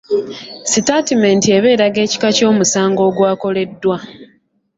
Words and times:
Sitaatimenti 0.71 1.47
eba 1.57 1.67
eraga 1.75 1.99
ekika 2.05 2.29
ky'omusango 2.37 3.01
ogwakoleddwa. 3.09 3.97